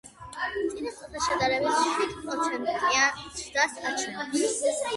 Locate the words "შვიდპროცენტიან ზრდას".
1.91-3.79